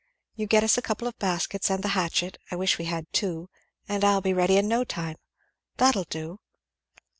[0.33, 3.51] You get us a couple of baskets and the hatchet I wish we had two
[3.87, 5.17] and I'll be ready in no time.
[5.77, 6.39] That'll do!"